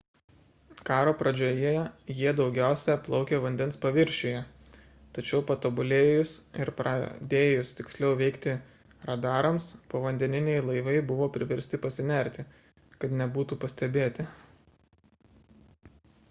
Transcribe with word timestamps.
karo 0.89 1.11
pradžioje 1.19 1.73
jie 2.19 2.31
daugiausia 2.39 2.95
plaukė 3.07 3.39
vandens 3.43 3.75
paviršiuje 3.83 4.39
tačiau 5.17 5.41
patobulėjus 5.51 6.33
ir 6.65 6.71
pradėjus 6.81 7.75
tiksliau 7.81 8.17
veikti 8.23 8.55
radarams 9.11 9.69
povandeniniai 9.93 10.65
laivai 10.73 10.97
buvo 11.15 11.29
priversti 11.39 11.83
pasinerti 11.87 12.47
kad 13.03 13.15
nebūtų 13.23 13.63
pastebėti 13.69 14.27